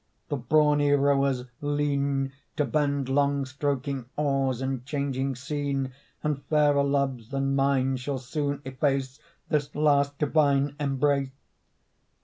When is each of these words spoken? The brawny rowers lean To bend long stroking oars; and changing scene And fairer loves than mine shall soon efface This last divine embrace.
The 0.29 0.35
brawny 0.37 0.93
rowers 0.93 1.43
lean 1.61 2.33
To 2.55 2.65
bend 2.65 3.07
long 3.07 3.45
stroking 3.45 4.07
oars; 4.15 4.59
and 4.59 4.83
changing 4.83 5.35
scene 5.35 5.93
And 6.23 6.43
fairer 6.45 6.83
loves 6.83 7.29
than 7.29 7.55
mine 7.55 7.97
shall 7.97 8.17
soon 8.17 8.63
efface 8.65 9.19
This 9.49 9.75
last 9.75 10.17
divine 10.17 10.75
embrace. 10.79 11.29